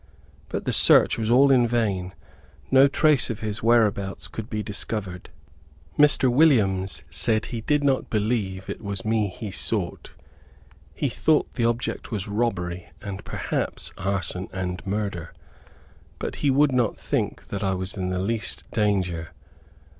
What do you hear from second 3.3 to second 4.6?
his whereabouts could